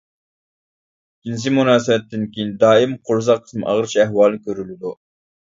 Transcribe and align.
جىنسىي 1.29 1.53
مۇناسىۋەتتىن 1.57 2.23
كېيىن 2.39 2.49
دائىم 2.65 2.97
قورساق 3.11 3.45
قىسمى 3.45 3.69
ئاغرىش 3.75 3.95
ئەھۋالى 4.07 4.43
كۆرۈلىدۇ. 4.49 4.97